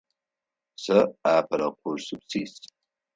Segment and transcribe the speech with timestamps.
[0.83, 0.97] Сэ
[1.35, 2.53] апэрэ курсым сис.